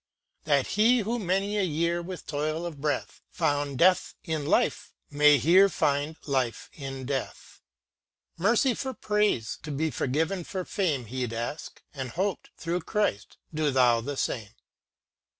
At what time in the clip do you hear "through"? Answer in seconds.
12.57-12.79